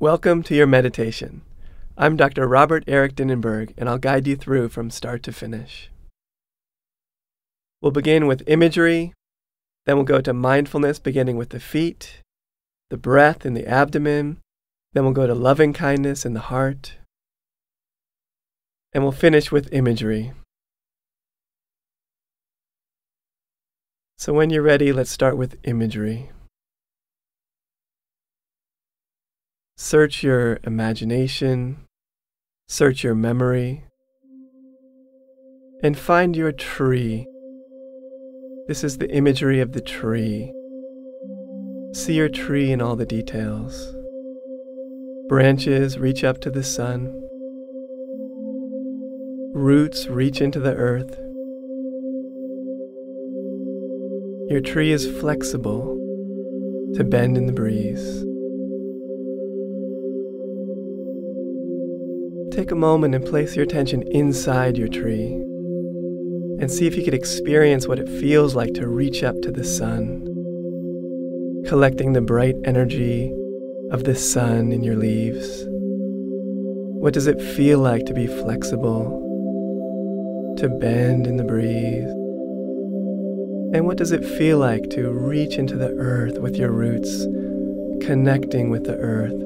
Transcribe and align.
Welcome 0.00 0.42
to 0.44 0.54
your 0.54 0.66
meditation. 0.66 1.42
I'm 1.94 2.16
Dr. 2.16 2.48
Robert 2.48 2.84
Eric 2.86 3.14
Dinnenberg, 3.14 3.74
and 3.76 3.86
I'll 3.86 3.98
guide 3.98 4.26
you 4.26 4.34
through 4.34 4.70
from 4.70 4.88
start 4.88 5.22
to 5.24 5.30
finish. 5.30 5.90
We'll 7.82 7.92
begin 7.92 8.26
with 8.26 8.42
imagery, 8.46 9.12
then 9.84 9.96
we'll 9.96 10.06
go 10.06 10.22
to 10.22 10.32
mindfulness, 10.32 10.98
beginning 10.98 11.36
with 11.36 11.50
the 11.50 11.60
feet, 11.60 12.22
the 12.88 12.96
breath 12.96 13.44
in 13.44 13.52
the 13.52 13.68
abdomen, 13.68 14.38
then 14.94 15.04
we'll 15.04 15.12
go 15.12 15.26
to 15.26 15.34
loving 15.34 15.74
kindness 15.74 16.24
in 16.24 16.32
the 16.32 16.48
heart, 16.48 16.94
and 18.94 19.02
we'll 19.02 19.12
finish 19.12 19.52
with 19.52 19.70
imagery. 19.70 20.32
So, 24.16 24.32
when 24.32 24.48
you're 24.48 24.62
ready, 24.62 24.94
let's 24.94 25.10
start 25.10 25.36
with 25.36 25.58
imagery. 25.64 26.30
Search 29.82 30.22
your 30.22 30.58
imagination, 30.64 31.78
search 32.68 33.02
your 33.02 33.14
memory, 33.14 33.84
and 35.82 35.98
find 35.98 36.36
your 36.36 36.52
tree. 36.52 37.26
This 38.68 38.84
is 38.84 38.98
the 38.98 39.10
imagery 39.10 39.58
of 39.58 39.72
the 39.72 39.80
tree. 39.80 40.52
See 41.94 42.12
your 42.12 42.28
tree 42.28 42.70
in 42.70 42.82
all 42.82 42.94
the 42.94 43.06
details. 43.06 43.96
Branches 45.30 45.98
reach 45.98 46.24
up 46.24 46.42
to 46.42 46.50
the 46.50 46.62
sun. 46.62 47.06
Roots 49.54 50.08
reach 50.08 50.42
into 50.42 50.60
the 50.60 50.74
earth. 50.74 51.16
Your 54.50 54.60
tree 54.60 54.92
is 54.92 55.10
flexible 55.20 55.96
to 56.96 57.02
bend 57.02 57.38
in 57.38 57.46
the 57.46 57.54
breeze. 57.54 58.26
Take 62.60 62.72
a 62.72 62.76
moment 62.76 63.14
and 63.14 63.24
place 63.24 63.56
your 63.56 63.62
attention 63.62 64.02
inside 64.10 64.76
your 64.76 64.88
tree 64.88 65.32
and 66.60 66.70
see 66.70 66.86
if 66.86 66.94
you 66.94 67.02
could 67.02 67.14
experience 67.14 67.88
what 67.88 67.98
it 67.98 68.06
feels 68.06 68.54
like 68.54 68.74
to 68.74 68.86
reach 68.86 69.22
up 69.22 69.34
to 69.40 69.50
the 69.50 69.64
sun, 69.64 70.20
collecting 71.66 72.12
the 72.12 72.20
bright 72.20 72.56
energy 72.66 73.34
of 73.92 74.04
the 74.04 74.14
sun 74.14 74.72
in 74.72 74.84
your 74.84 74.96
leaves. 74.96 75.64
What 77.00 77.14
does 77.14 77.26
it 77.26 77.40
feel 77.40 77.78
like 77.78 78.04
to 78.04 78.12
be 78.12 78.26
flexible, 78.26 79.06
to 80.58 80.68
bend 80.68 81.26
in 81.26 81.38
the 81.38 81.44
breeze? 81.44 82.10
And 83.74 83.86
what 83.86 83.96
does 83.96 84.12
it 84.12 84.22
feel 84.22 84.58
like 84.58 84.90
to 84.90 85.10
reach 85.10 85.56
into 85.56 85.76
the 85.76 85.96
earth 85.98 86.36
with 86.36 86.56
your 86.56 86.72
roots, 86.72 87.24
connecting 88.04 88.68
with 88.68 88.84
the 88.84 88.98
earth 88.98 89.40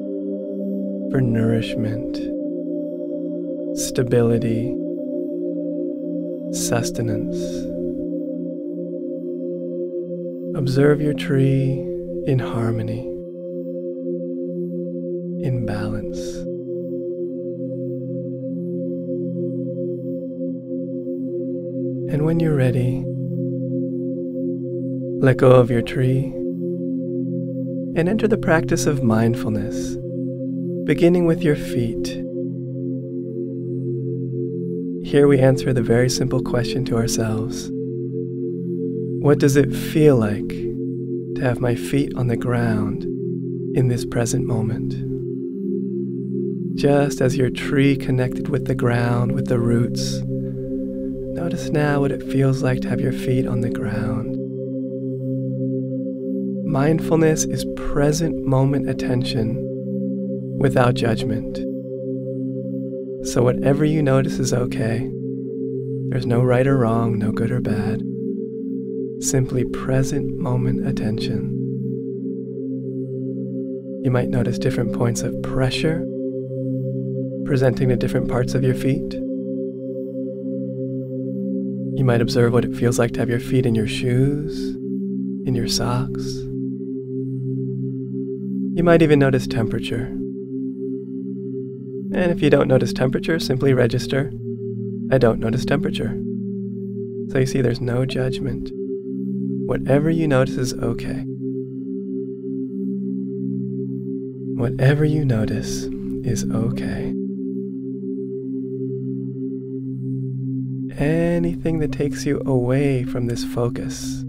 for 1.13 1.21
nourishment? 1.21 2.34
Stability, 3.75 4.73
sustenance. 6.53 7.35
Observe 10.57 11.01
your 11.01 11.13
tree 11.13 11.73
in 12.25 12.39
harmony, 12.39 13.01
in 15.45 15.65
balance. 15.65 16.17
And 22.13 22.23
when 22.23 22.39
you're 22.39 22.55
ready, 22.55 23.03
let 25.19 25.35
go 25.35 25.51
of 25.51 25.69
your 25.69 25.81
tree 25.81 26.31
and 27.97 28.07
enter 28.07 28.29
the 28.29 28.37
practice 28.37 28.85
of 28.85 29.03
mindfulness, 29.03 29.97
beginning 30.85 31.25
with 31.25 31.41
your 31.41 31.57
feet 31.57 32.24
here 35.05 35.27
we 35.27 35.37
answer 35.37 35.71
the 35.71 35.83
very 35.83 36.09
simple 36.09 36.41
question 36.41 36.83
to 36.83 36.95
ourselves 36.95 37.69
What 39.21 39.37
does 39.37 39.55
it 39.55 39.71
feel 39.71 40.15
like 40.15 40.47
to 40.47 41.41
have 41.41 41.61
my 41.61 41.75
feet 41.75 42.11
on 42.15 42.25
the 42.25 42.35
ground 42.35 43.03
in 43.75 43.87
this 43.87 44.03
present 44.03 44.47
moment? 44.47 44.95
Just 46.75 47.21
as 47.21 47.37
your 47.37 47.51
tree 47.51 47.95
connected 47.95 48.49
with 48.49 48.65
the 48.65 48.73
ground 48.73 49.33
with 49.33 49.47
the 49.47 49.59
roots, 49.59 50.23
notice 50.23 51.69
now 51.69 51.99
what 51.99 52.11
it 52.11 52.23
feels 52.31 52.63
like 52.63 52.81
to 52.81 52.89
have 52.89 52.99
your 52.99 53.13
feet 53.13 53.45
on 53.45 53.61
the 53.61 53.69
ground. 53.69 54.35
Mindfulness 56.65 57.43
is 57.45 57.63
present 57.75 58.43
moment 58.43 58.89
attention 58.89 59.55
without 60.59 60.95
judgment. 60.95 61.59
So, 63.25 63.41
whatever 63.41 63.83
you 63.83 64.01
notice 64.01 64.39
is 64.39 64.53
okay. 64.53 65.11
There's 66.09 66.27
no 66.27 66.41
right 66.41 66.67
or 66.67 66.77
wrong, 66.77 67.17
no 67.17 67.31
good 67.31 67.51
or 67.51 67.59
bad. 67.59 68.01
Simply 69.19 69.65
present 69.65 70.37
moment 70.37 70.87
attention. 70.87 71.51
You 74.03 74.11
might 74.11 74.29
notice 74.29 74.59
different 74.59 74.93
points 74.93 75.21
of 75.21 75.41
pressure 75.41 76.05
presenting 77.45 77.89
to 77.89 77.95
different 77.95 78.29
parts 78.29 78.53
of 78.53 78.63
your 78.63 78.75
feet. 78.75 79.13
You 81.95 82.03
might 82.03 82.21
observe 82.21 82.53
what 82.53 82.65
it 82.65 82.75
feels 82.75 82.99
like 82.99 83.11
to 83.13 83.19
have 83.19 83.29
your 83.29 83.39
feet 83.39 83.65
in 83.65 83.73
your 83.73 83.87
shoes, 83.87 84.75
in 85.47 85.55
your 85.55 85.67
socks. 85.67 86.23
You 88.75 88.83
might 88.83 89.01
even 89.01 89.19
notice 89.19 89.47
temperature. 89.47 90.15
And 92.15 92.31
if 92.31 92.41
you 92.41 92.49
don't 92.49 92.69
notice 92.69 92.93
temperature, 92.93 93.39
simply 93.39 93.73
register, 93.73 94.31
I 95.11 95.17
don't 95.17 95.41
notice 95.41 95.65
temperature. 95.65 96.17
So 97.27 97.39
you 97.39 97.45
see, 97.45 97.59
there's 97.59 97.81
no 97.81 98.05
judgment. 98.05 98.69
Whatever 99.67 100.09
you 100.09 100.25
notice 100.25 100.55
is 100.55 100.73
okay. 100.75 101.25
Whatever 104.55 105.03
you 105.03 105.25
notice 105.25 105.89
is 106.23 106.49
okay. 106.49 107.13
Anything 110.97 111.79
that 111.79 111.91
takes 111.91 112.25
you 112.25 112.41
away 112.45 113.03
from 113.03 113.27
this 113.27 113.43
focus 113.43 114.23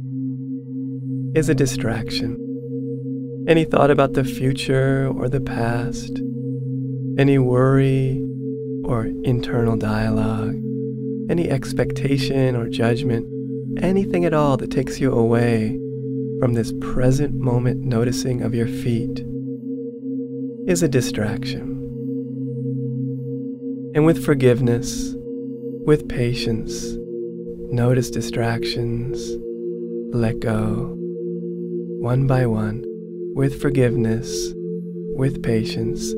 is 1.37 1.49
a 1.49 1.55
distraction. 1.55 2.37
Any 3.47 3.65
thought 3.65 3.93
about 3.93 4.15
the 4.15 4.25
future 4.25 5.07
or 5.07 5.29
the 5.29 5.41
past 5.41 6.21
any 7.19 7.38
worry 7.38 8.22
or 8.84 9.06
internal 9.25 9.77
dialogue, 9.77 10.54
any 11.31 11.49
expectation 11.49 12.54
or 12.54 12.69
judgment, 12.69 13.27
anything 13.82 14.27
at 14.27 14.34
all 14.34 14.59
that 14.59 14.71
takes 14.71 15.00
you 15.00 15.12
away 15.12 15.78
from 16.38 16.53
this 16.53 16.72
present 16.81 17.34
moment 17.34 17.81
noticing 17.81 18.43
of 18.43 18.55
your 18.55 18.66
feet 18.66 19.25
is 20.66 20.82
a 20.82 20.88
distraction. 20.88 21.72
And 23.94 24.05
with 24.05 24.22
forgiveness, 24.22 25.15
with 25.87 26.09
patience, 26.09 26.97
notice 27.72 28.10
distractions, 28.10 29.38
let 30.15 30.41
go, 30.41 30.93
one 31.99 32.26
by 32.26 32.44
one, 32.44 32.84
with 33.34 33.59
forgiveness, 33.59 34.53
with 35.16 35.43
patience, 35.43 36.12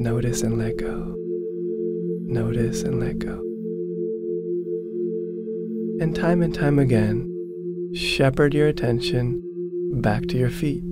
Notice 0.00 0.40
and 0.40 0.56
let 0.56 0.78
go. 0.78 1.14
Notice 2.24 2.82
and 2.84 2.98
let 3.00 3.18
go. 3.18 3.34
And 6.02 6.16
time 6.16 6.40
and 6.40 6.54
time 6.54 6.78
again, 6.78 7.30
shepherd 7.94 8.54
your 8.54 8.66
attention 8.66 9.42
back 10.00 10.22
to 10.28 10.38
your 10.38 10.48
feet. 10.48 10.88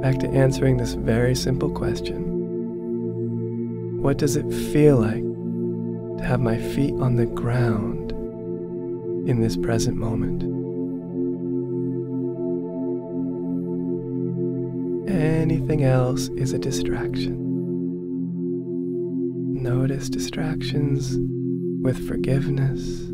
Back 0.00 0.18
to 0.20 0.28
answering 0.34 0.78
this 0.78 0.94
very 0.94 1.34
simple 1.34 1.68
question 1.70 2.22
What 4.00 4.16
does 4.16 4.36
it 4.36 4.50
feel 4.72 4.96
like 4.96 5.22
to 6.16 6.24
have 6.24 6.40
my 6.40 6.56
feet 6.56 6.94
on 6.94 7.16
the 7.16 7.26
ground 7.26 8.12
in 9.28 9.42
this 9.42 9.58
present 9.58 9.98
moment? 9.98 10.55
Anything 15.48 15.84
else 15.84 16.28
is 16.30 16.52
a 16.52 16.58
distraction. 16.58 17.36
Notice 19.62 20.08
distractions 20.08 21.16
with 21.80 22.04
forgiveness, 22.08 23.06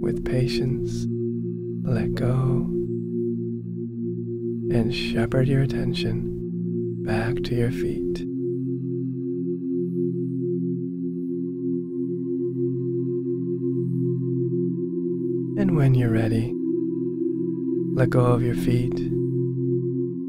with 0.00 0.24
patience. 0.24 1.08
Let 1.82 2.14
go 2.14 2.68
and 4.70 4.94
shepherd 4.94 5.48
your 5.48 5.62
attention 5.62 7.02
back 7.02 7.42
to 7.42 7.56
your 7.56 7.72
feet. 7.72 8.20
And 15.58 15.76
when 15.76 15.94
you're 15.94 16.12
ready, 16.12 16.54
let 17.96 18.10
go 18.10 18.26
of 18.26 18.42
your 18.42 18.54
feet, 18.54 19.13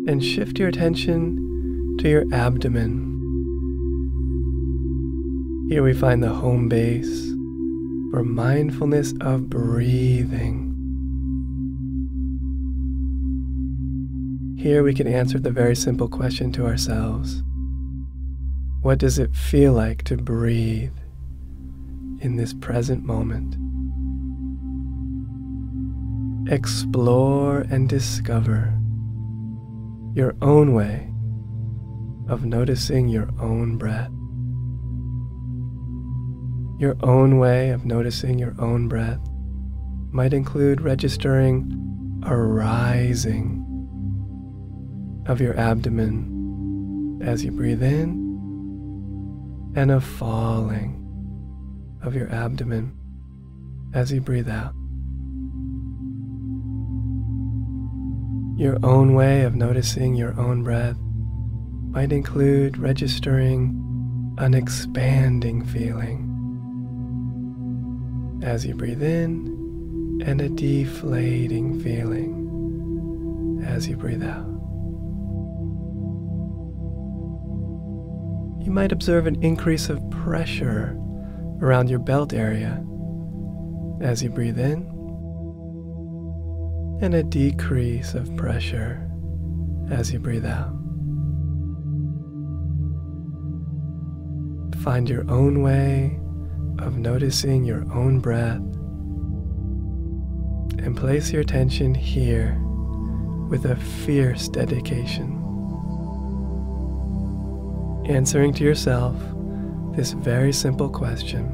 and 0.08 0.24
shift 0.24 0.60
your 0.60 0.70
attention 0.70 1.98
to 2.00 2.10
your 2.10 2.26
abdomen. 2.32 3.12
Here 5.70 5.82
we 5.82 5.94
find 5.94 6.22
the 6.22 6.30
home 6.30 6.70
base 6.70 7.32
for 8.12 8.24
mindfulness 8.24 9.14
of 9.22 9.50
breathing. 9.50 10.74
Here 14.58 14.84
we 14.84 14.94
can 14.94 15.08
answer 15.08 15.40
the 15.40 15.52
very 15.52 15.76
simple 15.76 16.08
question 16.08 16.52
to 16.54 16.66
ourselves 16.66 17.44
What 18.82 19.00
does 19.00 19.18
it 19.18 19.36
feel 19.36 19.74
like 19.74 20.04
to 20.04 20.18
breathe 20.18 20.94
in 22.22 22.36
this 22.36 22.54
present 22.54 23.04
moment? 23.04 23.56
Explore 26.52 27.66
and 27.72 27.90
discover 27.90 28.74
your 30.16 30.34
own 30.42 30.74
way 30.74 31.12
of 32.30 32.46
noticing 32.46 33.10
your 33.10 33.30
own 33.38 33.78
breath. 33.78 34.10
Your 36.80 36.96
own 37.04 37.38
way 37.38 37.72
of 37.72 37.86
noticing 37.86 38.40
your 38.40 38.56
own 38.58 38.88
breath 38.88 39.20
might 40.12 40.34
include 40.34 40.80
registering 40.80 41.70
a 42.26 42.36
rising 42.36 43.62
of 45.28 45.42
your 45.42 45.60
abdomen 45.60 47.20
as 47.22 47.44
you 47.44 47.52
breathe 47.52 47.84
in 47.84 48.24
and 49.76 49.92
a 49.92 50.00
falling 50.00 51.02
of 52.02 52.16
your 52.16 52.32
abdomen 52.32 52.98
as 53.94 54.14
you 54.14 54.22
breathe 54.22 54.48
out. 54.48 54.74
Your 58.58 58.78
own 58.84 59.14
way 59.16 59.42
of 59.42 59.54
noticing 59.54 60.16
your 60.16 60.40
own 60.40 60.64
breath 60.64 60.96
might 61.90 62.14
include 62.14 62.78
registering 62.78 64.34
an 64.38 64.54
expanding 64.54 65.66
feeling. 65.66 66.32
As 68.42 68.66
you 68.66 68.74
breathe 68.74 69.04
in 69.04 70.22
and 70.26 70.40
a 70.40 70.48
deflating 70.48 71.82
feeling. 71.82 73.62
As 73.68 73.90
you 73.90 73.98
breathe 73.98 74.24
out. 74.24 74.48
You 78.64 78.72
might 78.72 78.94
observe 78.94 79.28
an 79.28 79.44
increase 79.44 79.90
of 79.90 80.00
pressure 80.12 80.98
around 81.62 81.90
your 81.90 82.00
belt 82.00 82.34
area. 82.34 82.82
As 84.00 84.24
you 84.24 84.30
breathe 84.30 84.60
in 84.60 84.95
and 87.02 87.14
a 87.14 87.24
decrease 87.24 88.14
of 88.14 88.36
pressure 88.38 89.10
as 89.92 90.12
you 90.12 90.20
breathe 90.20 90.46
out. 90.46 90.72
Find 94.84 95.10
your 95.10 95.30
own 95.30 95.62
way 95.62 96.20
of 96.80 96.98
noticing 96.98 97.64
your 97.64 97.92
own 97.94 98.20
breath 98.20 98.62
and 100.84 100.96
place 100.96 101.32
your 101.32 101.42
attention 101.42 101.96
here 101.96 102.58
with 103.50 103.66
a 103.66 103.76
fierce 103.76 104.48
dedication. 104.48 105.42
Answering 108.08 108.54
to 108.54 108.64
yourself 108.64 109.16
this 109.96 110.12
very 110.12 110.54
simple 110.54 110.90
question 110.90 111.46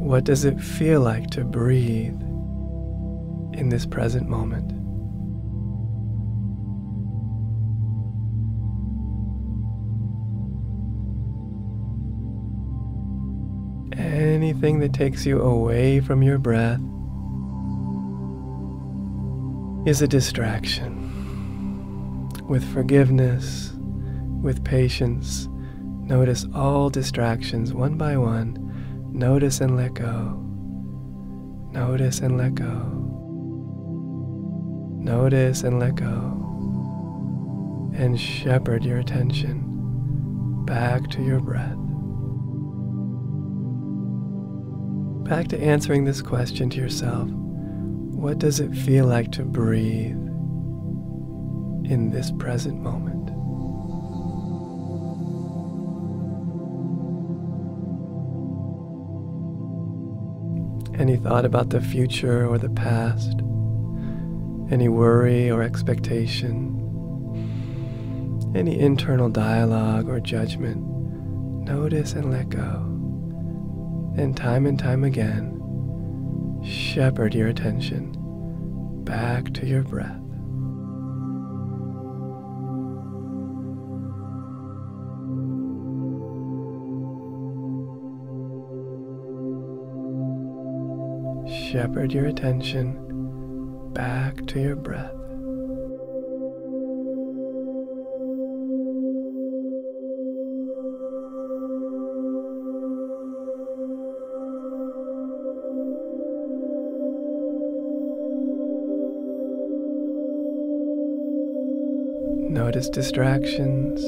What 0.00 0.24
does 0.24 0.44
it 0.44 0.60
feel 0.60 1.00
like 1.00 1.30
to 1.30 1.44
breathe 1.44 2.20
in 3.54 3.68
this 3.68 3.86
present 3.86 4.28
moment? 4.28 4.80
anything 14.40 14.80
that 14.80 14.92
takes 14.92 15.24
you 15.24 15.40
away 15.40 16.00
from 16.00 16.22
your 16.22 16.38
breath 16.38 16.80
is 19.86 20.02
a 20.02 20.08
distraction. 20.08 20.98
With 22.48 22.64
forgiveness, 22.72 23.72
with 24.42 24.64
patience, 24.64 25.48
notice 26.02 26.46
all 26.54 26.90
distractions 26.90 27.72
one 27.72 27.96
by 27.96 28.16
one. 28.16 28.56
Notice 29.12 29.60
and 29.60 29.76
let 29.76 29.94
go. 29.94 30.36
Notice 31.72 32.20
and 32.20 32.36
let 32.36 32.54
go. 32.54 32.99
Notice 35.10 35.64
and 35.64 35.80
let 35.80 35.96
go. 35.96 36.06
And 37.96 38.18
shepherd 38.18 38.84
your 38.84 38.98
attention 38.98 40.62
back 40.64 41.10
to 41.10 41.20
your 41.20 41.40
breath. 41.40 41.76
Back 45.28 45.48
to 45.48 45.60
answering 45.60 46.04
this 46.04 46.22
question 46.22 46.70
to 46.70 46.76
yourself 46.78 47.28
What 47.28 48.38
does 48.38 48.60
it 48.60 48.72
feel 48.72 49.06
like 49.06 49.32
to 49.32 49.42
breathe 49.42 50.12
in 51.90 52.10
this 52.12 52.30
present 52.30 52.80
moment? 52.80 53.30
Any 61.00 61.16
thought 61.16 61.44
about 61.44 61.70
the 61.70 61.80
future 61.80 62.46
or 62.46 62.58
the 62.58 62.70
past? 62.70 63.40
Any 64.70 64.88
worry 64.88 65.50
or 65.50 65.62
expectation? 65.62 66.76
Any 68.54 68.78
internal 68.78 69.28
dialogue 69.28 70.08
or 70.08 70.20
judgment? 70.20 70.78
Notice 71.66 72.14
and 72.14 72.30
let 72.30 72.48
go 72.48 72.90
and 74.16 74.36
time 74.36 74.66
and 74.66 74.78
time 74.78 75.04
again, 75.04 75.56
shepherd 76.64 77.34
your 77.34 77.48
attention 77.48 78.16
back 79.04 79.52
to 79.54 79.66
your 79.66 79.82
breath. 79.82 80.16
Shepherd 91.70 92.12
your 92.12 92.26
attention 92.26 93.09
back 93.92 94.46
to 94.46 94.60
your 94.60 94.76
breath. 94.76 95.12
Notice 112.50 112.88
distractions 112.88 114.02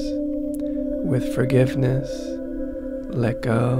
with 1.05 1.33
forgiveness. 1.33 2.09
Let 3.09 3.41
go 3.41 3.79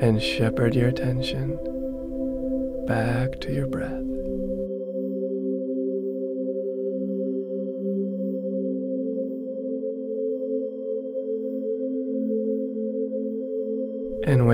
and 0.00 0.22
shepherd 0.22 0.74
your 0.74 0.88
attention 0.88 1.58
back 2.86 3.38
to 3.40 3.52
your 3.52 3.66
breath. 3.66 4.17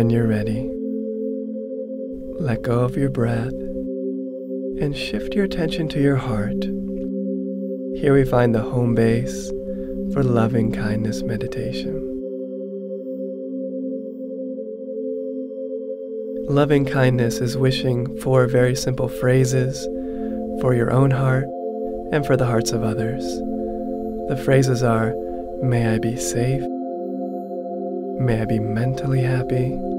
When 0.05 0.11
you're 0.11 0.27
ready, 0.27 0.71
let 2.39 2.61
go 2.61 2.81
of 2.81 2.95
your 2.95 3.09
breath 3.09 3.55
and 4.83 4.95
shift 4.95 5.33
your 5.33 5.47
attention 5.47 5.89
to 5.89 5.99
your 5.99 6.17
heart. 6.17 6.63
Here 7.97 8.13
we 8.13 8.27
find 8.27 8.55
the 8.55 8.61
home 8.61 8.95
base 8.95 9.49
for 10.13 10.23
loving 10.23 10.73
kindness 10.73 11.23
meditation. 11.23 11.95
Loving 16.51 16.85
kindness 16.85 17.39
is 17.39 17.57
wishing 17.57 18.15
four 18.19 18.47
very 18.47 18.77
simple 18.77 19.09
phrases 19.09 19.85
for 20.61 20.75
your 20.75 20.93
own 20.93 21.13
heart 21.13 21.47
and 22.13 22.27
for 22.27 22.37
the 22.37 22.45
hearts 22.45 22.73
of 22.73 22.83
others. 22.83 23.25
The 24.29 24.43
phrases 24.45 24.83
are 24.83 25.15
May 25.63 25.95
I 25.95 25.99
be 25.99 26.19
safe. 26.19 26.63
May 28.21 28.43
I 28.43 28.45
be 28.45 28.59
mentally 28.59 29.23
happy. 29.23 29.94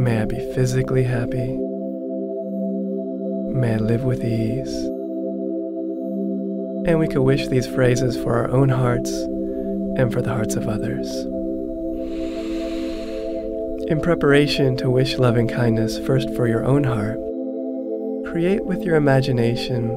May 0.00 0.22
I 0.22 0.24
be 0.24 0.40
physically 0.54 1.04
happy. 1.04 1.58
May 3.52 3.74
I 3.74 3.76
live 3.76 4.02
with 4.02 4.24
ease. 4.24 4.74
And 6.88 6.98
we 6.98 7.06
could 7.06 7.20
wish 7.20 7.48
these 7.48 7.66
phrases 7.66 8.16
for 8.16 8.34
our 8.36 8.50
own 8.50 8.70
hearts 8.70 9.10
and 9.10 10.10
for 10.10 10.22
the 10.22 10.32
hearts 10.32 10.54
of 10.56 10.66
others. 10.68 11.06
In 13.90 14.00
preparation 14.02 14.74
to 14.78 14.88
wish 14.88 15.18
loving 15.18 15.48
kindness 15.48 15.98
first 15.98 16.34
for 16.34 16.46
your 16.46 16.64
own 16.64 16.84
heart, 16.84 17.18
create 18.32 18.64
with 18.64 18.82
your 18.82 18.96
imagination 18.96 19.90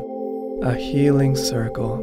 a 0.63 0.75
healing 0.75 1.37
circle. 1.37 1.95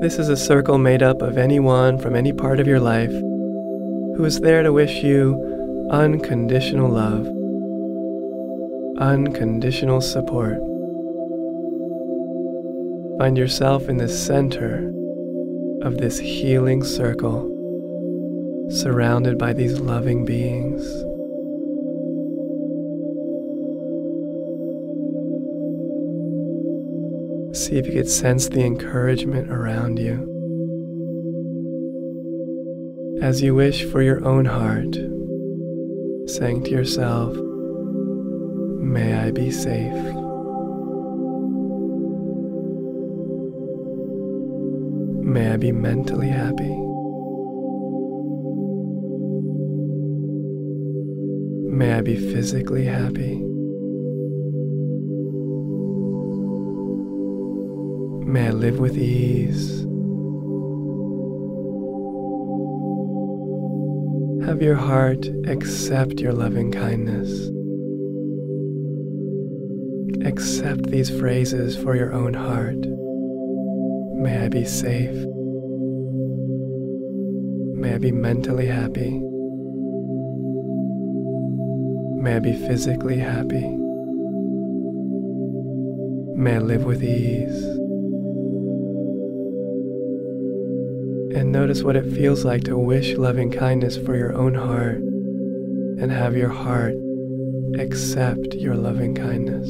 This 0.00 0.20
is 0.20 0.28
a 0.28 0.36
circle 0.36 0.78
made 0.78 1.02
up 1.02 1.22
of 1.22 1.36
anyone 1.36 1.98
from 1.98 2.14
any 2.14 2.32
part 2.32 2.60
of 2.60 2.68
your 2.68 2.78
life 2.78 3.10
who 4.16 4.24
is 4.24 4.40
there 4.40 4.62
to 4.62 4.72
wish 4.72 5.02
you 5.02 5.88
unconditional 5.90 6.88
love, 6.88 7.26
unconditional 8.98 10.00
support. 10.00 10.58
Find 13.18 13.36
yourself 13.36 13.88
in 13.88 13.96
the 13.96 14.08
center 14.08 14.92
of 15.82 15.98
this 15.98 16.18
healing 16.18 16.84
circle, 16.84 17.50
surrounded 18.70 19.36
by 19.36 19.52
these 19.52 19.80
loving 19.80 20.24
beings. 20.24 20.82
See 27.56 27.76
if 27.76 27.86
you 27.86 27.92
could 27.92 28.08
sense 28.08 28.48
the 28.48 28.64
encouragement 28.64 29.50
around 29.50 29.98
you. 29.98 30.33
As 33.24 33.40
you 33.40 33.54
wish 33.54 33.84
for 33.84 34.02
your 34.02 34.22
own 34.22 34.44
heart, 34.44 34.96
saying 36.28 36.64
to 36.64 36.70
yourself, 36.70 37.34
May 38.82 39.14
I 39.14 39.30
be 39.30 39.50
safe. 39.50 39.94
May 45.24 45.52
I 45.52 45.56
be 45.56 45.72
mentally 45.72 46.28
happy. 46.28 46.76
May 51.74 51.94
I 51.94 52.02
be 52.02 52.16
physically 52.16 52.84
happy. 52.84 53.36
May 58.26 58.48
I 58.48 58.50
live 58.50 58.78
with 58.78 58.98
ease. 58.98 59.83
Have 64.46 64.60
your 64.60 64.76
heart 64.76 65.26
accept 65.46 66.20
your 66.20 66.34
loving 66.34 66.70
kindness. 66.70 67.30
Accept 70.26 70.90
these 70.90 71.08
phrases 71.08 71.76
for 71.76 71.96
your 71.96 72.12
own 72.12 72.34
heart. 72.34 72.76
May 74.20 74.44
I 74.44 74.48
be 74.50 74.66
safe. 74.66 75.16
May 77.74 77.94
I 77.94 77.98
be 77.98 78.12
mentally 78.12 78.66
happy. 78.66 79.18
May 82.20 82.36
I 82.36 82.38
be 82.40 82.52
physically 82.52 83.16
happy. 83.16 83.66
May 86.36 86.56
I 86.56 86.58
live 86.58 86.84
with 86.84 87.02
ease. 87.02 87.83
And 91.34 91.50
notice 91.50 91.82
what 91.82 91.96
it 91.96 92.14
feels 92.14 92.44
like 92.44 92.64
to 92.64 92.78
wish 92.78 93.16
loving 93.16 93.50
kindness 93.50 93.96
for 93.96 94.16
your 94.16 94.34
own 94.34 94.54
heart 94.54 94.98
and 94.98 96.12
have 96.12 96.36
your 96.36 96.48
heart 96.48 96.94
accept 97.78 98.54
your 98.54 98.76
loving 98.76 99.14
kindness. 99.14 99.68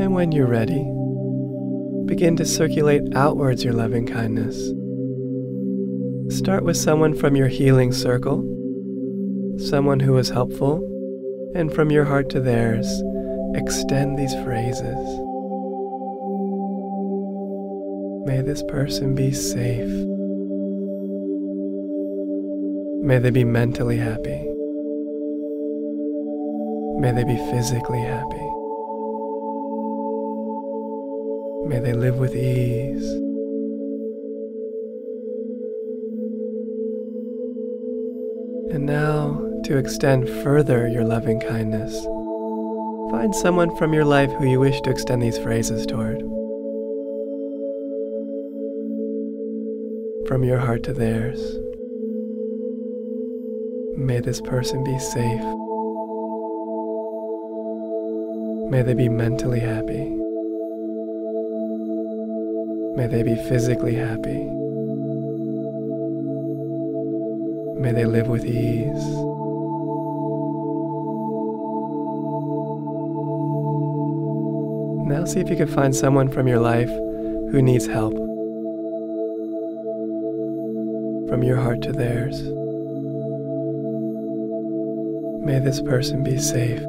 And 0.00 0.14
when 0.14 0.32
you're 0.32 0.48
ready, 0.48 0.82
begin 2.06 2.34
to 2.36 2.44
circulate 2.44 3.02
outwards 3.14 3.62
your 3.62 3.74
loving 3.74 4.06
kindness. 4.06 4.56
Start 6.36 6.64
with 6.64 6.76
someone 6.76 7.14
from 7.14 7.36
your 7.36 7.48
healing 7.48 7.92
circle, 7.92 8.42
someone 9.58 10.00
who 10.00 10.14
was 10.14 10.30
helpful, 10.30 10.88
and 11.54 11.72
from 11.72 11.90
your 11.90 12.04
heart 12.04 12.30
to 12.30 12.40
theirs, 12.40 12.86
extend 13.54 14.18
these 14.18 14.34
phrases. 14.44 15.20
May 18.24 18.40
this 18.40 18.62
person 18.62 19.14
be 19.14 19.32
safe. 19.32 19.90
May 23.02 23.18
they 23.18 23.30
be 23.30 23.44
mentally 23.44 23.96
happy. 23.96 24.48
May 26.98 27.10
they 27.10 27.24
be 27.24 27.36
physically 27.50 28.00
happy. 28.00 28.48
May 31.66 31.80
they 31.80 31.92
live 31.92 32.16
with 32.18 32.36
ease. 32.36 33.08
And 38.72 38.86
now, 38.86 39.40
to 39.64 39.76
extend 39.76 40.28
further 40.42 40.88
your 40.88 41.04
loving 41.04 41.40
kindness, 41.40 42.06
find 43.12 43.34
someone 43.34 43.76
from 43.76 43.92
your 43.92 44.06
life 44.06 44.32
who 44.32 44.46
you 44.46 44.58
wish 44.58 44.80
to 44.80 44.88
extend 44.88 45.22
these 45.22 45.36
phrases 45.36 45.84
toward. 45.84 46.18
From 50.26 50.42
your 50.42 50.58
heart 50.58 50.82
to 50.84 50.94
theirs. 50.94 51.38
May 53.98 54.20
this 54.20 54.40
person 54.40 54.82
be 54.82 54.98
safe. 54.98 55.44
May 58.70 58.80
they 58.80 58.94
be 58.94 59.10
mentally 59.10 59.60
happy. 59.60 60.08
May 62.96 63.08
they 63.08 63.22
be 63.22 63.34
physically 63.46 63.94
happy. 63.94 64.48
May 67.78 67.92
they 67.92 68.06
live 68.06 68.28
with 68.28 68.46
ease. 68.46 69.31
Now 75.04 75.24
see 75.24 75.40
if 75.40 75.50
you 75.50 75.56
can 75.56 75.68
find 75.68 75.94
someone 75.94 76.28
from 76.28 76.46
your 76.48 76.60
life 76.60 76.88
who 76.88 77.60
needs 77.60 77.86
help. 77.86 78.14
From 81.28 81.42
your 81.42 81.56
heart 81.56 81.82
to 81.82 81.92
theirs. 81.92 82.40
May 85.44 85.58
this 85.58 85.82
person 85.82 86.22
be 86.22 86.38
safe. 86.38 86.80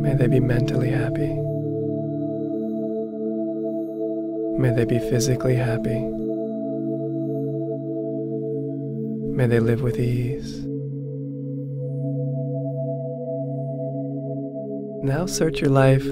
May 0.00 0.14
they 0.14 0.26
be 0.26 0.38
mentally 0.38 0.90
happy. 0.90 1.34
May 4.58 4.70
they 4.74 4.84
be 4.84 4.98
physically 4.98 5.56
happy. 5.56 6.00
May 9.34 9.46
they 9.46 9.60
live 9.60 9.80
with 9.80 9.98
ease. 9.98 10.69
Now 15.02 15.24
search 15.24 15.62
your 15.62 15.70
life 15.70 16.04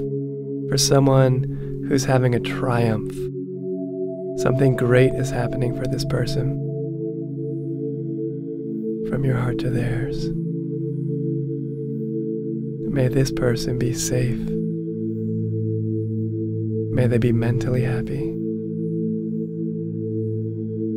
for 0.70 0.78
someone 0.78 1.44
who's 1.88 2.06
having 2.06 2.34
a 2.34 2.40
triumph. 2.40 3.14
Something 4.40 4.76
great 4.76 5.12
is 5.12 5.30
happening 5.30 5.76
for 5.76 5.86
this 5.86 6.06
person. 6.06 6.56
From 9.10 9.26
your 9.26 9.36
heart 9.36 9.58
to 9.58 9.68
theirs. 9.68 10.30
May 12.90 13.08
this 13.08 13.30
person 13.30 13.78
be 13.78 13.92
safe. 13.92 14.40
May 16.90 17.06
they 17.06 17.18
be 17.18 17.32
mentally 17.32 17.82
happy. 17.82 18.32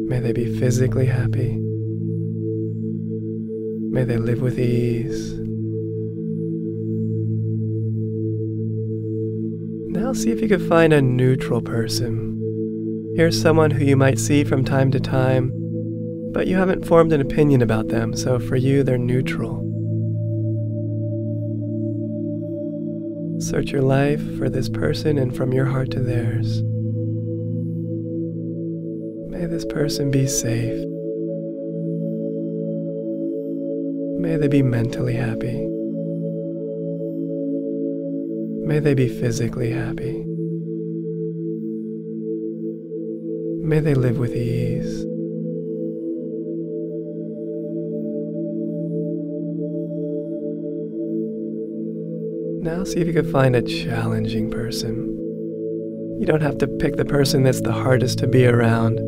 May 0.08 0.22
they 0.22 0.32
be 0.32 0.58
physically 0.60 1.08
happy. 1.08 1.58
May 3.92 4.06
they 4.06 4.18
live 4.18 4.40
with 4.42 4.58
ease. 4.58 5.41
Now 10.12 10.16
see 10.16 10.32
if 10.32 10.42
you 10.42 10.50
can 10.50 10.68
find 10.68 10.92
a 10.92 11.02
neutral 11.02 11.62
person. 11.62 12.38
Here's 13.16 13.42
someone 13.42 13.72
who 13.72 13.86
you 13.86 13.96
might 13.96 14.20
see 14.20 14.44
from 14.44 14.66
time 14.66 14.92
to 14.92 15.00
time, 15.00 15.54
but 16.34 16.48
you 16.48 16.58
haven't 16.58 16.86
formed 16.86 17.14
an 17.14 17.22
opinion 17.22 17.62
about 17.62 17.88
them, 17.88 18.14
so 18.18 18.38
for 18.38 18.58
you 18.58 18.84
they're 18.84 18.98
neutral. 18.98 19.60
Search 23.40 23.72
your 23.72 23.84
life 23.84 24.20
for 24.38 24.50
this 24.50 24.68
person 24.68 25.18
and 25.18 25.34
from 25.34 25.54
your 25.54 25.68
heart 25.68 25.92
to 25.92 26.02
theirs. 26.02 26.62
May 29.32 29.46
this 29.46 29.64
person 29.64 30.12
be 30.12 30.28
safe. 30.28 30.86
May 34.20 34.36
they 34.36 34.50
be 34.50 34.62
mentally 34.62 35.16
happy. 35.16 35.71
May 38.72 38.80
they 38.80 38.94
be 38.94 39.10
physically 39.10 39.70
happy. 39.72 40.24
May 43.62 43.82
they 43.82 43.94
live 43.94 44.18
with 44.18 44.34
ease. 44.34 45.04
Now 52.64 52.86
see 52.86 53.02
if 53.02 53.08
you 53.08 53.12
can 53.12 53.30
find 53.30 53.58
a 53.58 53.62
challenging 53.62 54.50
person. 54.50 55.18
You 56.18 56.26
don't 56.26 56.40
have 56.40 56.58
to 56.60 56.68
pick 56.68 56.96
the 56.96 57.04
person 57.04 57.44
that's 57.44 57.60
the 57.60 57.74
hardest 57.74 58.20
to 58.20 58.28
be 58.28 58.48
around, 58.48 59.02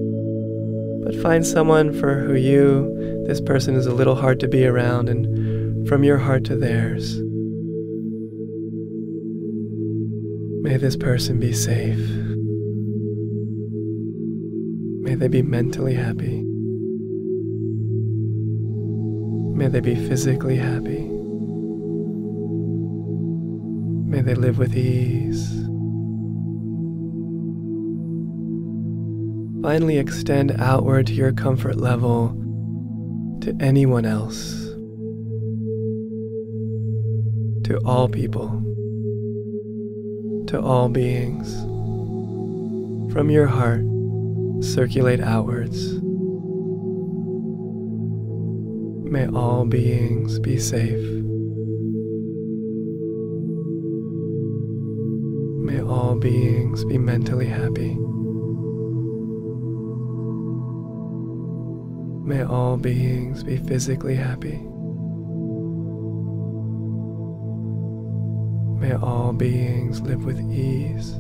but 1.06 1.16
find 1.22 1.48
someone 1.48 1.98
for 1.98 2.20
who 2.20 2.34
you, 2.34 3.24
this 3.28 3.40
person 3.40 3.76
is 3.76 3.86
a 3.86 3.94
little 3.94 4.16
hard 4.16 4.42
to 4.42 4.50
be 4.50 4.66
around, 4.66 5.08
and 5.08 5.88
from 5.88 6.04
your 6.04 6.18
heart 6.18 6.44
to 6.46 6.58
theirs. 6.58 7.23
May 10.64 10.78
this 10.78 10.96
person 10.96 11.42
be 11.42 11.52
safe. 11.52 12.00
May 15.04 15.16
they 15.16 15.28
be 15.28 15.42
mentally 15.42 15.94
happy. 15.94 16.42
May 19.58 19.68
they 19.68 19.82
be 19.82 19.94
physically 19.94 20.56
happy. 20.56 21.02
May 24.10 24.22
they 24.22 24.36
live 24.36 24.58
with 24.58 24.74
ease. 24.74 25.52
Finally, 29.64 29.98
extend 29.98 30.56
outward 30.62 31.08
to 31.08 31.14
your 31.14 31.34
comfort 31.34 31.76
level 31.76 32.30
to 33.42 33.54
anyone 33.60 34.06
else, 34.06 34.54
to 37.66 37.82
all 37.84 38.08
people 38.08 38.73
to 40.54 40.62
all 40.62 40.88
beings. 40.88 41.52
From 43.12 43.32
your 43.32 43.48
heart, 43.48 43.84
circulate 44.64 45.20
outwards. 45.20 45.94
May 49.10 49.26
all 49.30 49.66
beings 49.66 50.38
be 50.38 50.60
safe. 50.60 51.04
May 55.66 55.82
all 55.82 56.18
beings 56.20 56.86
be 56.86 57.00
mentally 57.00 57.48
happy. 57.48 57.96
May 62.28 62.44
all 62.44 62.78
beings 62.78 63.44
be 63.44 63.58
physically 63.58 64.14
happy. 64.14 64.62
May 68.84 68.96
all 68.96 69.32
beings 69.32 70.02
live 70.02 70.26
with 70.26 70.42
ease. 70.52 71.14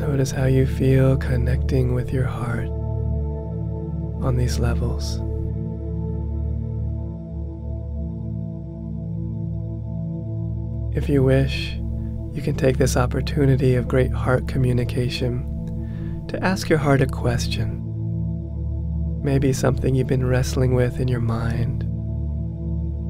Notice 0.00 0.32
how 0.32 0.46
you 0.46 0.66
feel 0.66 1.16
connecting 1.16 1.94
with 1.94 2.12
your 2.12 2.24
heart 2.24 2.66
on 4.20 4.34
these 4.36 4.58
levels. 4.58 5.20
If 10.98 11.08
you 11.08 11.22
wish, 11.22 11.76
you 12.34 12.42
can 12.42 12.56
take 12.56 12.76
this 12.76 12.96
opportunity 12.96 13.76
of 13.76 13.86
great 13.86 14.10
heart 14.10 14.48
communication 14.48 16.26
to 16.26 16.42
ask 16.42 16.68
your 16.68 16.80
heart 16.80 17.00
a 17.00 17.06
question. 17.06 17.84
Maybe 19.22 19.52
something 19.52 19.94
you've 19.94 20.08
been 20.08 20.26
wrestling 20.26 20.74
with 20.74 20.98
in 20.98 21.06
your 21.06 21.20
mind. 21.20 21.84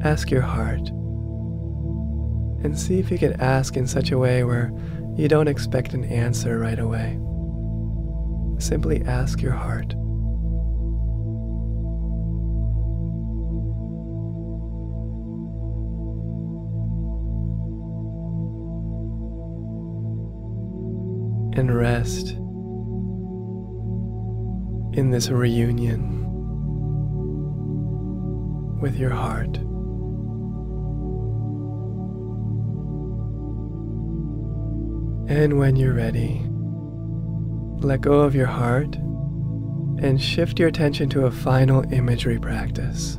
Ask 0.05 0.31
your 0.31 0.43
heart. 0.43 0.87
And 2.63 2.79
see 2.79 2.99
if 2.99 3.11
you 3.11 3.17
can 3.17 3.41
ask 3.41 3.75
in 3.75 3.87
such 3.87 4.11
a 4.11 4.19
way 4.19 4.45
where 4.45 4.71
you 5.17 5.27
don't 5.27 5.49
expect 5.49 5.95
an 5.95 6.05
answer 6.05 6.59
right 6.59 6.79
away. 6.79 7.19
Simply 8.59 9.03
ask 9.07 9.41
your 9.41 9.53
heart. 9.53 9.95
And 21.59 21.77
rest 21.77 22.31
in 24.97 25.11
this 25.11 25.29
reunion 25.29 26.25
with 28.81 28.97
your 28.97 29.11
heart. 29.11 29.57
And 35.29 35.59
when 35.59 35.75
you're 35.75 35.95
ready, 35.95 36.47
let 37.85 38.03
go 38.03 38.21
of 38.21 38.37
your 38.37 38.47
heart 38.47 38.95
and 40.01 40.23
shift 40.23 40.61
your 40.61 40.69
attention 40.69 41.09
to 41.11 41.27
a 41.27 41.31
final 41.31 41.83
imagery 41.93 42.39
practice. 42.39 43.19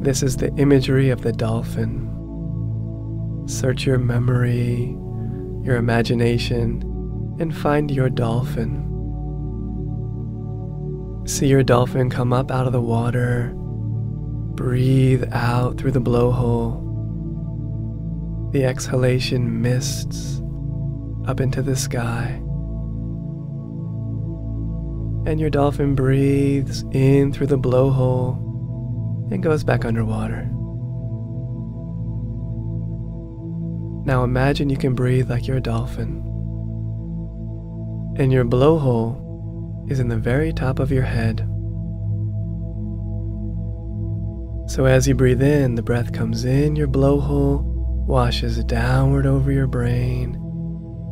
This 0.00 0.22
is 0.22 0.38
the 0.38 0.50
imagery 0.56 1.10
of 1.10 1.20
the 1.20 1.32
dolphin. 1.32 2.06
Search 3.46 3.84
your 3.84 3.98
memory 3.98 4.96
your 5.68 5.76
imagination, 5.76 6.82
and 7.38 7.54
find 7.54 7.90
your 7.90 8.08
dolphin. 8.08 8.86
See 11.26 11.46
your 11.46 11.62
dolphin 11.62 12.08
come 12.08 12.32
up 12.32 12.50
out 12.50 12.66
of 12.66 12.72
the 12.72 12.80
water, 12.80 13.52
breathe 13.54 15.24
out 15.30 15.76
through 15.76 15.92
the 15.92 16.00
blowhole. 16.00 16.86
The 18.52 18.64
exhalation 18.64 19.60
mists 19.60 20.40
up 21.26 21.38
into 21.38 21.60
the 21.60 21.76
sky. 21.76 22.40
And 25.26 25.38
your 25.38 25.50
dolphin 25.50 25.94
breathes 25.94 26.82
in 26.92 27.30
through 27.34 27.48
the 27.48 27.58
blowhole 27.58 28.38
and 29.30 29.42
goes 29.42 29.64
back 29.64 29.84
underwater. 29.84 30.50
Now 34.08 34.24
imagine 34.24 34.70
you 34.70 34.78
can 34.78 34.94
breathe 34.94 35.28
like 35.28 35.46
you're 35.46 35.58
a 35.58 35.60
dolphin. 35.60 36.22
And 38.18 38.32
your 38.32 38.46
blowhole 38.46 39.92
is 39.92 40.00
in 40.00 40.08
the 40.08 40.16
very 40.16 40.50
top 40.50 40.78
of 40.78 40.90
your 40.90 41.02
head. 41.02 41.40
So 44.70 44.86
as 44.86 45.06
you 45.06 45.14
breathe 45.14 45.42
in, 45.42 45.74
the 45.74 45.82
breath 45.82 46.14
comes 46.14 46.46
in 46.46 46.74
your 46.74 46.88
blowhole, 46.88 47.60
washes 48.06 48.64
downward 48.64 49.26
over 49.26 49.52
your 49.52 49.66
brain, 49.66 50.32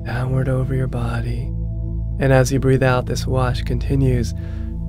downward 0.07 0.49
over 0.49 0.75
your 0.75 0.87
body. 0.87 1.53
And 2.19 2.33
as 2.33 2.51
you 2.51 2.59
breathe 2.59 2.83
out, 2.83 3.05
this 3.05 3.27
wash 3.27 3.61
continues 3.61 4.33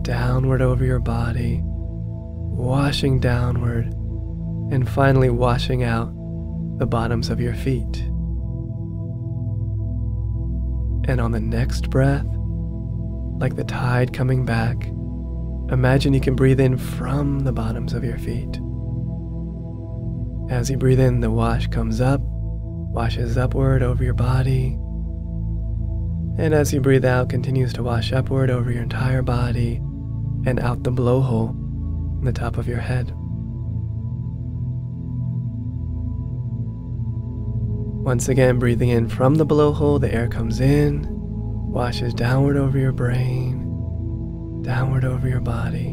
downward 0.03 0.61
over 0.61 0.85
your 0.85 0.99
body, 0.99 1.59
washing 1.61 3.19
downward, 3.19 3.87
and 4.71 4.87
finally 4.87 5.29
washing 5.29 5.83
out 5.83 6.16
the 6.77 6.85
bottoms 6.85 7.29
of 7.29 7.39
your 7.39 7.53
feet. 7.53 7.97
And 11.09 11.21
on 11.21 11.31
the 11.31 11.39
next 11.39 11.89
breath, 11.89 12.25
like 13.39 13.55
the 13.55 13.63
tide 13.63 14.13
coming 14.13 14.45
back, 14.45 14.87
imagine 15.71 16.13
you 16.13 16.21
can 16.21 16.35
breathe 16.35 16.59
in 16.59 16.77
from 16.77 17.39
the 17.41 17.51
bottoms 17.51 17.93
of 17.93 18.03
your 18.03 18.17
feet. 18.17 18.59
As 20.49 20.69
you 20.69 20.77
breathe 20.77 20.99
in, 20.99 21.19
the 21.19 21.31
wash 21.31 21.67
comes 21.67 21.99
up, 21.99 22.21
washes 22.23 23.37
upward 23.37 23.83
over 23.83 24.03
your 24.03 24.13
body. 24.13 24.77
And 26.37 26.53
as 26.53 26.73
you 26.73 26.79
breathe 26.79 27.05
out, 27.05 27.29
continues 27.29 27.73
to 27.73 27.83
wash 27.83 28.13
upward 28.13 28.49
over 28.49 28.71
your 28.71 28.83
entire 28.83 29.21
body 29.21 29.77
and 30.45 30.59
out 30.59 30.83
the 30.83 30.91
blowhole 30.91 31.49
in 32.19 32.25
the 32.25 32.31
top 32.31 32.57
of 32.57 32.67
your 32.67 32.79
head. 32.79 33.13
Once 38.07 38.29
again, 38.29 38.57
breathing 38.57 38.87
in 38.87 39.09
from 39.09 39.35
the 39.35 39.45
blowhole, 39.45 39.99
the 39.99 40.13
air 40.13 40.29
comes 40.29 40.61
in, 40.61 41.05
washes 41.09 42.13
downward 42.13 42.55
over 42.55 42.77
your 42.77 42.93
brain, 42.93 44.61
downward 44.61 45.03
over 45.03 45.27
your 45.27 45.41
body. 45.41 45.89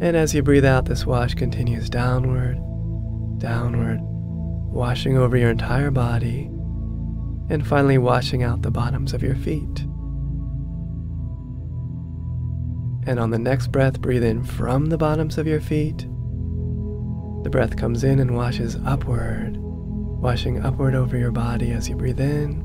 And 0.00 0.16
as 0.16 0.34
you 0.34 0.42
breathe 0.42 0.64
out, 0.64 0.86
this 0.86 1.04
wash 1.04 1.34
continues 1.34 1.90
downward, 1.90 2.56
downward, 3.36 3.98
washing 4.00 5.18
over 5.18 5.36
your 5.36 5.50
entire 5.50 5.90
body, 5.90 6.44
and 7.50 7.66
finally 7.66 7.98
washing 7.98 8.42
out 8.42 8.62
the 8.62 8.70
bottoms 8.70 9.12
of 9.12 9.22
your 9.22 9.36
feet. 9.36 9.80
And 13.06 13.20
on 13.20 13.28
the 13.28 13.38
next 13.38 13.70
breath, 13.70 14.00
breathe 14.00 14.24
in 14.24 14.44
from 14.44 14.86
the 14.86 14.96
bottoms 14.96 15.36
of 15.36 15.46
your 15.46 15.60
feet. 15.60 15.98
The 17.42 17.50
breath 17.50 17.76
comes 17.76 18.02
in 18.02 18.18
and 18.18 18.34
washes 18.34 18.78
upward, 18.86 19.58
washing 20.20 20.62
upward 20.62 20.94
over 20.94 21.16
your 21.16 21.32
body 21.32 21.72
as 21.72 21.88
you 21.88 21.96
breathe 21.96 22.20
in. 22.20 22.60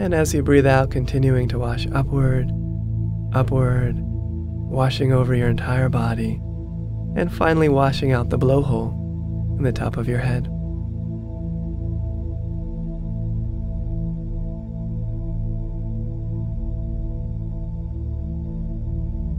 And 0.00 0.12
as 0.12 0.34
you 0.34 0.42
breathe 0.42 0.66
out, 0.66 0.90
continuing 0.90 1.46
to 1.48 1.58
wash 1.58 1.86
upward, 1.92 2.50
upward, 3.32 3.94
washing 3.96 5.12
over 5.12 5.34
your 5.34 5.48
entire 5.48 5.88
body, 5.88 6.40
and 7.16 7.32
finally 7.32 7.68
washing 7.68 8.10
out 8.10 8.28
the 8.28 8.38
blowhole 8.38 9.56
in 9.56 9.62
the 9.62 9.72
top 9.72 9.96
of 9.96 10.08
your 10.08 10.18
head. 10.18 10.48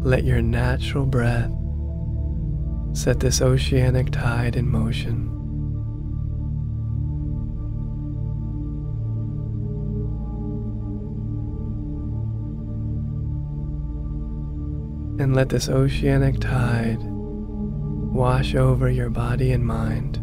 Let 0.03 0.23
your 0.23 0.41
natural 0.41 1.05
breath 1.05 1.51
set 2.93 3.19
this 3.19 3.41
oceanic 3.41 4.11
tide 4.11 4.55
in 4.55 4.69
motion. 4.69 5.40
And 15.21 15.35
let 15.35 15.49
this 15.49 15.69
oceanic 15.69 16.39
tide 16.39 16.97
wash 16.99 18.55
over 18.55 18.89
your 18.89 19.11
body 19.11 19.51
and 19.51 19.63
mind. 19.63 20.20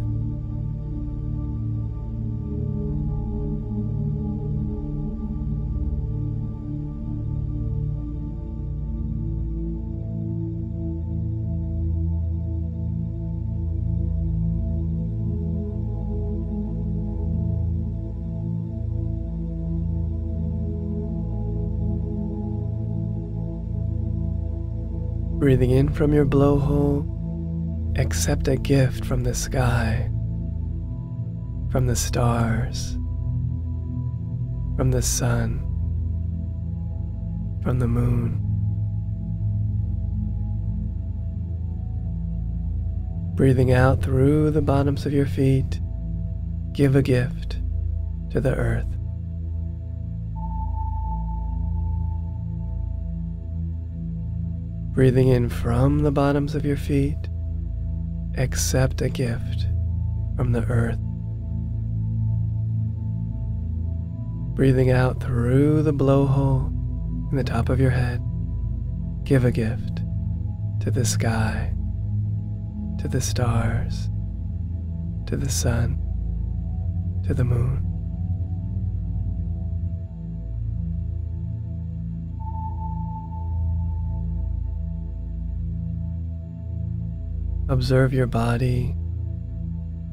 Breathing 25.48 25.70
in 25.70 25.88
from 25.88 26.12
your 26.12 26.26
blowhole, 26.26 27.08
accept 27.98 28.48
a 28.48 28.56
gift 28.58 29.06
from 29.06 29.22
the 29.24 29.34
sky, 29.34 30.10
from 31.70 31.86
the 31.86 31.96
stars, 31.96 32.98
from 34.76 34.90
the 34.90 35.00
sun, 35.00 35.60
from 37.62 37.78
the 37.78 37.88
moon. 37.88 38.42
Breathing 43.34 43.72
out 43.72 44.02
through 44.02 44.50
the 44.50 44.60
bottoms 44.60 45.06
of 45.06 45.14
your 45.14 45.24
feet, 45.24 45.80
give 46.74 46.94
a 46.94 47.00
gift 47.00 47.56
to 48.32 48.42
the 48.42 48.54
earth. 48.54 48.97
Breathing 54.98 55.28
in 55.28 55.48
from 55.48 56.00
the 56.00 56.10
bottoms 56.10 56.56
of 56.56 56.64
your 56.64 56.76
feet, 56.76 57.28
accept 58.36 59.00
a 59.00 59.08
gift 59.08 59.68
from 60.34 60.50
the 60.50 60.64
earth. 60.64 60.98
Breathing 64.56 64.90
out 64.90 65.22
through 65.22 65.82
the 65.84 65.92
blowhole 65.92 66.72
in 67.30 67.36
the 67.36 67.44
top 67.44 67.68
of 67.68 67.78
your 67.78 67.92
head, 67.92 68.20
give 69.22 69.44
a 69.44 69.52
gift 69.52 70.02
to 70.80 70.90
the 70.90 71.04
sky, 71.04 71.72
to 72.98 73.06
the 73.06 73.20
stars, 73.20 74.10
to 75.28 75.36
the 75.36 75.48
sun, 75.48 75.96
to 77.24 77.34
the 77.34 77.44
moon. 77.44 77.87
Observe 87.70 88.14
your 88.14 88.26
body, 88.26 88.96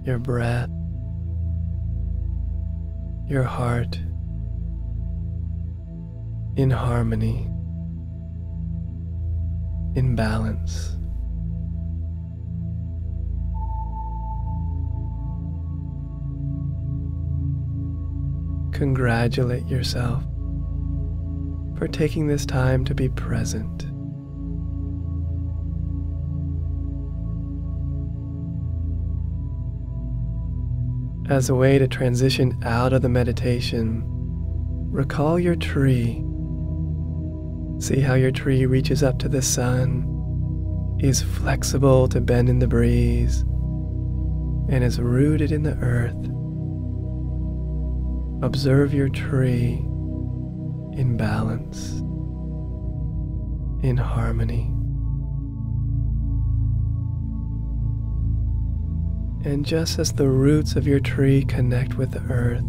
your 0.04 0.20
breath, 0.20 0.70
your 3.28 3.44
heart 3.44 3.98
in 6.58 6.70
harmony, 6.70 7.48
in 9.96 10.15
balance. 10.15 10.98
Congratulate 18.78 19.65
yourself 19.68 20.24
for 21.78 21.88
taking 21.88 22.28
this 22.28 22.46
time 22.46 22.84
to 22.84 22.94
be 22.94 23.08
present. 23.08 23.94
As 31.27 31.49
a 31.49 31.55
way 31.55 31.79
to 31.79 31.88
transition 31.88 32.55
out 32.63 32.93
of 32.93 33.01
the 33.01 33.09
meditation, 33.09 34.03
recall 34.91 35.39
your 35.39 35.55
tree. 35.55 36.23
See 37.79 37.99
how 37.99 38.13
your 38.13 38.29
tree 38.29 38.67
reaches 38.67 39.01
up 39.01 39.17
to 39.19 39.27
the 39.27 39.41
sun, 39.41 40.05
is 40.99 41.23
flexible 41.23 42.07
to 42.09 42.21
bend 42.21 42.47
in 42.47 42.59
the 42.59 42.67
breeze, 42.67 43.41
and 44.69 44.83
is 44.83 44.99
rooted 44.99 45.51
in 45.51 45.63
the 45.63 45.75
earth. 45.77 46.13
Observe 48.43 48.93
your 48.93 49.09
tree 49.09 49.79
in 50.93 51.17
balance, 51.17 51.93
in 53.83 53.97
harmony. 53.97 54.74
And 59.45 59.63
just 59.63 59.99
as 59.99 60.12
the 60.12 60.27
roots 60.27 60.75
of 60.75 60.88
your 60.88 60.99
tree 60.99 61.45
connect 61.45 61.99
with 61.99 62.10
the 62.10 62.34
earth, 62.34 62.65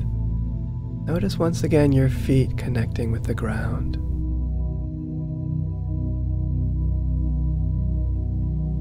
notice 1.07 1.39
once 1.39 1.63
again 1.63 1.91
your 1.91 2.11
feet 2.11 2.59
connecting 2.59 3.11
with 3.11 3.25
the 3.25 3.35
ground. 3.35 3.97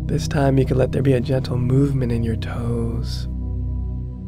This 0.10 0.28
time 0.28 0.58
you 0.58 0.66
can 0.66 0.78
let 0.78 0.92
there 0.92 1.02
be 1.02 1.14
a 1.14 1.22
gentle 1.22 1.58
movement 1.58 2.12
in 2.12 2.22
your 2.22 2.36
toes. 2.36 3.24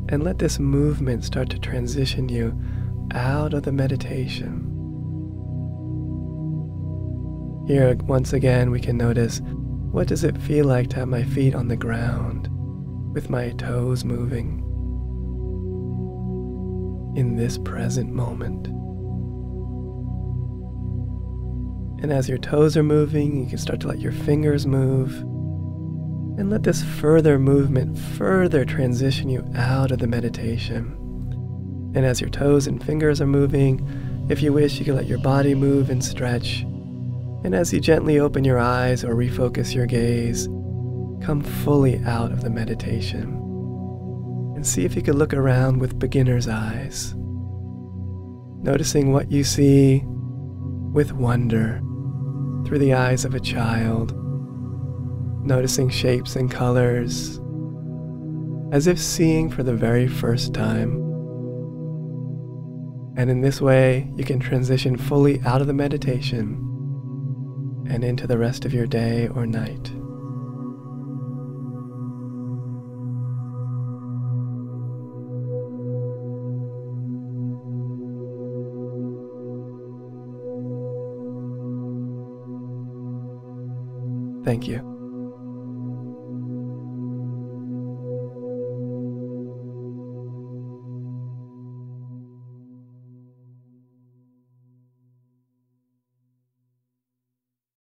And 0.10 0.24
let 0.24 0.40
this 0.40 0.60
movement 0.60 1.26
start 1.26 1.50
to 1.50 1.60
transition 1.60 2.30
you 2.30 2.58
out 3.14 3.54
of 3.54 3.64
the 3.64 3.74
meditation. 3.74 4.64
Here, 7.68 7.98
once 8.04 8.32
again, 8.32 8.72
we 8.72 8.80
can 8.80 8.96
notice 8.96 9.42
what 9.92 10.08
does 10.08 10.24
it 10.24 10.38
feel 10.38 10.66
like 10.66 10.90
to 10.92 11.00
have 11.00 11.10
my 11.10 11.24
feet 11.24 11.54
on 11.54 11.68
the 11.68 11.76
ground? 11.76 12.50
With 13.18 13.32
my 13.32 13.50
toes 13.54 14.06
moving 14.06 14.60
in 17.18 17.36
this 17.36 17.58
present 17.58 18.12
moment. 18.14 18.68
And 22.04 22.14
as 22.14 22.30
your 22.30 22.38
toes 22.38 22.78
are 22.78 22.84
moving, 22.84 23.42
you 23.42 23.50
can 23.50 23.58
start 23.58 23.80
to 23.80 23.88
let 23.88 24.00
your 24.00 24.12
fingers 24.12 24.68
move. 24.68 25.16
And 26.38 26.52
let 26.52 26.62
this 26.62 26.84
further 26.84 27.40
movement 27.40 27.98
further 27.98 28.64
transition 28.64 29.30
you 29.30 29.44
out 29.56 29.90
of 29.90 29.98
the 29.98 30.06
meditation. 30.06 30.94
And 31.96 32.06
as 32.06 32.22
your 32.22 32.30
toes 32.30 32.68
and 32.68 32.86
fingers 32.86 33.20
are 33.20 33.26
moving, 33.26 33.82
if 34.30 34.44
you 34.44 34.54
wish, 34.54 34.78
you 34.78 34.86
can 34.86 34.96
let 34.96 35.08
your 35.08 35.18
body 35.18 35.56
move 35.56 35.90
and 35.90 36.06
stretch. 36.06 36.62
And 37.44 37.56
as 37.56 37.74
you 37.74 37.80
gently 37.80 38.20
open 38.20 38.44
your 38.44 38.60
eyes 38.60 39.04
or 39.04 39.16
refocus 39.16 39.74
your 39.74 39.88
gaze, 39.88 40.48
come 41.22 41.42
fully 41.42 42.00
out 42.06 42.32
of 42.32 42.42
the 42.42 42.50
meditation 42.50 43.44
and 44.56 44.66
see 44.66 44.86
if 44.86 44.96
you 44.96 45.02
could 45.02 45.16
look 45.16 45.34
around 45.34 45.80
with 45.80 46.00
beginner's 46.00 46.48
eyes, 46.48 47.14
noticing 48.64 49.14
what 49.14 49.32
you 49.32 49.44
see 49.44 50.04
with 50.06 51.12
wonder 51.12 51.82
through 52.66 52.80
the 52.80 52.94
eyes 52.94 53.24
of 53.24 53.36
a 53.36 53.40
child, 53.40 54.14
noticing 55.46 55.90
shapes 55.90 56.36
and 56.36 56.50
colors 56.50 57.40
as 58.72 58.88
if 58.88 59.00
seeing 59.00 59.50
for 59.50 59.64
the 59.64 59.74
very 59.74 60.08
first 60.08 60.54
time. 60.54 61.04
And 63.16 63.30
in 63.30 63.42
this 63.42 63.62
way, 63.62 64.12
you 64.16 64.24
can 64.24 64.40
transition 64.40 64.98
fully 64.98 65.42
out 65.42 65.62
of 65.62 65.68
the 65.68 65.74
meditation 65.74 66.64
and 67.90 68.04
into 68.04 68.28
the 68.28 68.38
rest 68.38 68.66
of 68.66 68.74
your 68.74 68.86
day 68.86 69.28
or 69.30 69.46
night. 69.46 69.92
Thank 84.48 84.66
you. 84.66 84.97